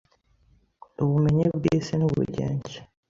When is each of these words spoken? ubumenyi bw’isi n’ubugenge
ubumenyi 1.03 1.45
bw’isi 1.57 1.93
n’ubugenge 1.97 2.75